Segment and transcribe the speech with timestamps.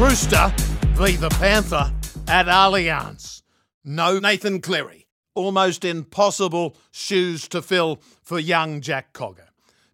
[0.00, 0.50] Rooster
[0.94, 1.92] v the Panther
[2.26, 3.42] at Allianz.
[3.84, 5.06] No Nathan Cleary.
[5.34, 9.48] Almost impossible shoes to fill for young Jack Cogger.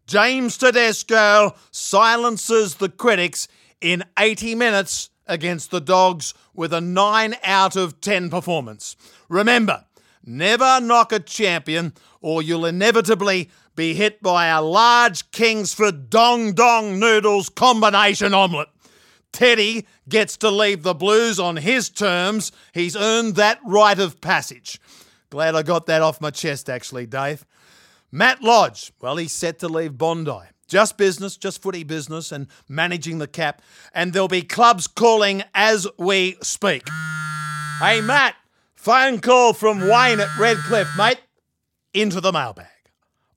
[0.06, 3.48] James Tedesco silences the critics
[3.80, 8.94] in 80 minutes against the Dogs with a 9 out of 10 performance.
[9.28, 9.86] Remember,
[10.24, 17.00] never knock a champion or you'll inevitably be hit by a large Kingsford Dong Dong
[17.00, 18.68] Noodles combination omelette.
[19.36, 22.52] Teddy gets to leave the Blues on his terms.
[22.72, 24.80] He's earned that rite of passage.
[25.28, 27.44] Glad I got that off my chest, actually, Dave.
[28.10, 30.40] Matt Lodge, well, he's set to leave Bondi.
[30.68, 33.60] Just business, just footy business, and managing the cap.
[33.92, 36.88] And there'll be clubs calling as we speak.
[37.78, 38.36] Hey, Matt,
[38.74, 41.20] phone call from Wayne at Redcliffe, mate.
[41.92, 42.68] Into the mailbag.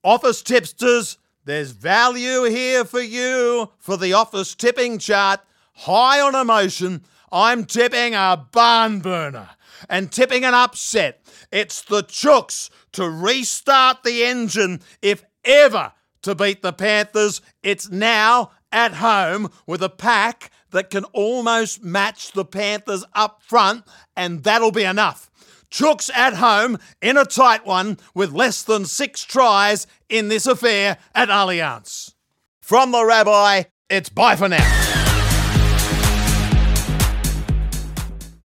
[0.02, 5.40] Office tipsters, there's value here for you for the office tipping chart.
[5.84, 9.48] High on emotion, I'm tipping a barn burner
[9.88, 11.22] and tipping an upset.
[11.50, 17.40] It's the Chooks to restart the engine if ever to beat the Panthers.
[17.62, 23.84] It's now at home with a pack that can almost match the Panthers up front,
[24.14, 25.30] and that'll be enough.
[25.70, 30.98] Chooks at home in a tight one with less than six tries in this affair
[31.14, 32.12] at Allianz.
[32.60, 34.79] From the rabbi, it's bye for now.